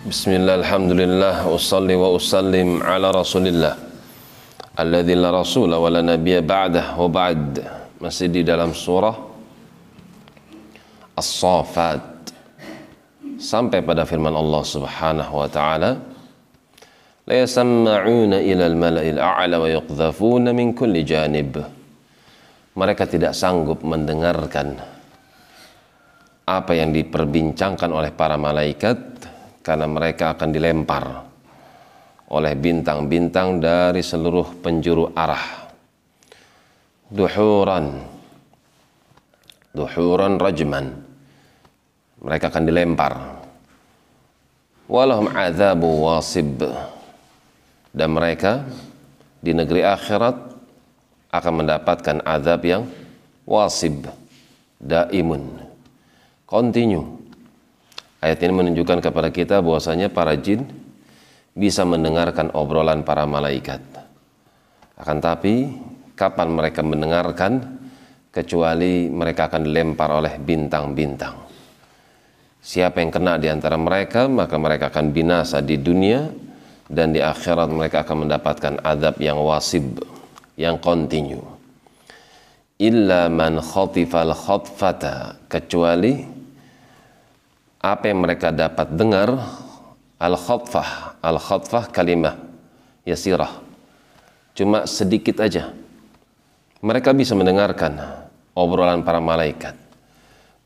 [0.00, 3.76] Bismillah, alhamdulillah, usalli wa usallim ala rasulillah.
[4.80, 7.60] Alladhi la rasula wa la nabiya ba'dah wa ba'd.
[8.00, 9.12] Masih dalam surah
[11.12, 12.32] As-Safat.
[13.36, 15.92] Sampai pada firman Allah subhanahu wa ta'ala
[17.28, 19.60] La yasamma'una ila al-mala'il a'la
[22.72, 24.80] Mereka tidak sanggup mendengarkan
[26.48, 29.19] apa yang diperbincangkan oleh para malaikat
[29.60, 31.04] karena mereka akan dilempar
[32.30, 35.68] oleh bintang-bintang dari seluruh penjuru arah.
[37.10, 37.86] Duhuran,
[39.74, 40.86] duhuran rajman.
[42.22, 43.12] Mereka akan dilempar.
[44.86, 46.62] Walahum azabu wasib.
[47.90, 48.62] Dan mereka
[49.42, 50.36] di negeri akhirat
[51.34, 52.86] akan mendapatkan azab yang
[53.42, 54.06] wasib,
[54.78, 55.58] daimun,
[56.46, 57.19] continue
[58.20, 60.68] Ayat ini menunjukkan kepada kita bahwasanya para jin
[61.56, 63.80] bisa mendengarkan obrolan para malaikat.
[65.00, 65.72] Akan tapi
[66.12, 67.80] kapan mereka mendengarkan
[68.28, 71.48] kecuali mereka akan dilempar oleh bintang-bintang.
[72.60, 76.28] Siapa yang kena di antara mereka maka mereka akan binasa di dunia
[76.92, 80.04] dan di akhirat mereka akan mendapatkan adab yang wasib,
[80.60, 81.40] yang kontinu.
[82.76, 86.39] Illa man khotifal khotfata kecuali
[87.80, 89.40] apa yang mereka dapat dengar
[90.20, 92.36] al-khatfah al-khatfah kalimah
[93.08, 93.64] yasirah.
[94.52, 95.72] Cuma sedikit aja.
[96.84, 97.96] Mereka bisa mendengarkan
[98.52, 99.76] obrolan para malaikat.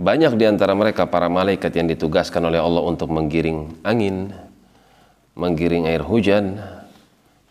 [0.00, 4.32] Banyak di antara mereka para malaikat yang ditugaskan oleh Allah untuk menggiring angin
[5.36, 6.60] menggiring air hujan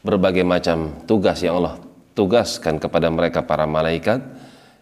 [0.01, 1.81] berbagai macam tugas yang Allah
[2.17, 4.21] tugaskan kepada mereka para malaikat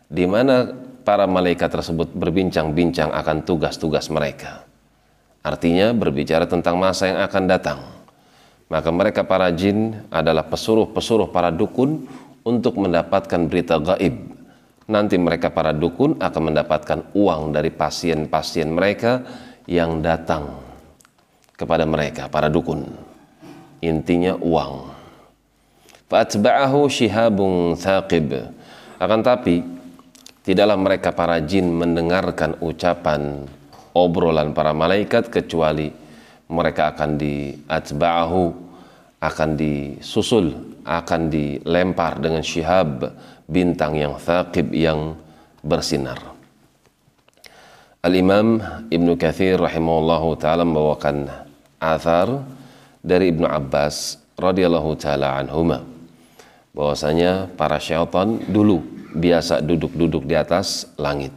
[0.08, 0.71] di mana
[1.03, 4.69] para malaikat tersebut berbincang-bincang akan tugas-tugas mereka.
[5.50, 7.80] Artinya berbicara tentang masa yang akan datang.
[8.69, 12.05] Maka mereka para jin adalah pesuruh-pesuruh para dukun
[12.45, 14.30] untuk mendapatkan berita gaib.
[14.86, 19.26] Nanti mereka para dukun akan mendapatkan uang dari pasien-pasien mereka
[19.65, 20.54] yang datang
[21.58, 22.86] kepada mereka, para dukun.
[23.81, 24.86] Intinya uang.
[26.14, 28.54] Fa'atba'ahu shihabun thaqib.
[29.02, 29.66] Akan tapi,
[30.45, 33.49] tidaklah mereka para jin mendengarkan ucapan
[33.99, 35.92] obrolan para malaikat kecuali
[36.49, 38.43] mereka akan diatba'ahu
[39.20, 43.14] akan disusul akan dilempar dengan syihab
[43.45, 45.14] bintang yang thaqib yang
[45.61, 46.17] bersinar.
[47.99, 51.27] Al-Imam Ibnu Kathir rahimahullahu taala membawakan
[51.77, 52.48] athar
[53.04, 55.83] dari Ibnu Abbas radhiyallahu taala anhuma.
[56.71, 58.80] Bahwasanya para syaitan dulu
[59.14, 61.36] biasa duduk-duduk di atas langit.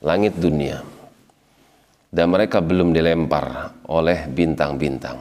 [0.00, 0.80] Langit dunia
[2.08, 5.20] dan mereka belum dilempar oleh bintang-bintang.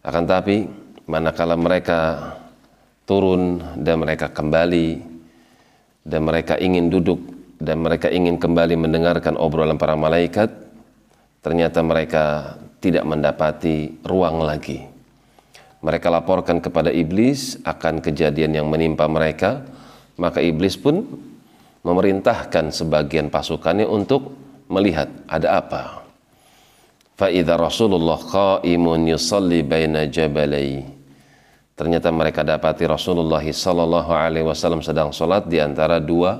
[0.00, 0.64] Akan tapi
[1.04, 2.32] manakala mereka
[3.04, 4.88] turun dan mereka kembali
[6.04, 7.20] dan mereka ingin duduk
[7.60, 10.48] dan mereka ingin kembali mendengarkan obrolan para malaikat,
[11.42, 14.86] ternyata mereka tidak mendapati ruang lagi.
[15.78, 19.62] Mereka laporkan kepada iblis akan kejadian yang menimpa mereka,
[20.18, 21.06] maka iblis pun
[21.82, 24.34] memerintahkan sebagian pasukannya untuk
[24.68, 26.04] melihat ada apa.
[27.18, 30.86] Fa'idha Rasulullah qa'imun yusalli baina jabalai.
[31.74, 36.38] Ternyata mereka dapati Rasulullah sallallahu alaihi wasallam sedang salat di antara dua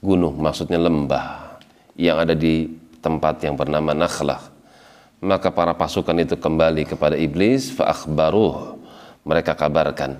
[0.00, 1.56] gunung, maksudnya lembah
[1.96, 2.68] yang ada di
[3.00, 4.52] tempat yang bernama Nakhlah.
[5.20, 8.80] Maka para pasukan itu kembali kepada iblis fa akhbaruh.
[9.20, 10.16] Mereka kabarkan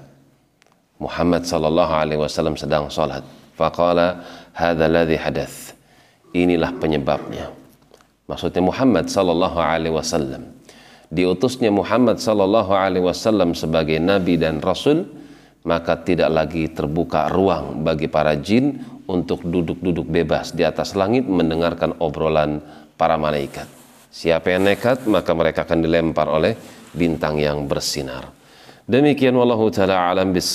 [1.00, 3.24] Muhammad sallallahu alaihi wasallam sedang salat.
[3.56, 4.20] Faqala
[4.52, 5.79] hadza alladhi hadath
[6.34, 7.50] inilah penyebabnya.
[8.30, 10.54] Maksudnya Muhammad sallallahu alaihi wasallam.
[11.10, 15.10] Diutusnya Muhammad sallallahu alaihi wasallam sebagai nabi dan rasul,
[15.66, 18.78] maka tidak lagi terbuka ruang bagi para jin
[19.10, 22.62] untuk duduk-duduk bebas di atas langit mendengarkan obrolan
[22.94, 23.66] para malaikat.
[24.10, 26.54] Siapa yang nekat, maka mereka akan dilempar oleh
[26.94, 28.30] bintang yang bersinar.
[28.86, 30.46] Demikian wallahu taala alam bis